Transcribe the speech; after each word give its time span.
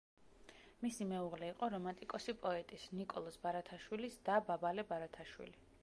მისი 0.85 1.05
მეუღლე 1.11 1.49
იყო 1.53 1.69
რომანტიკოსი 1.73 2.35
პოეტის, 2.47 2.87
ნიკოლოზ 3.03 3.39
ბარათაშვილის 3.45 4.19
და 4.31 4.41
ბაბალე 4.51 4.89
ბარათაშვილი. 4.95 5.61